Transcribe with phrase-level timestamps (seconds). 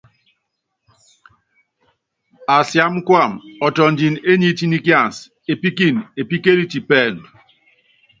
[2.53, 7.25] Asiámá kuamɛ ɔtɔndini é niitníkiansɛ, epíkini epíkeliti pɛɛndu.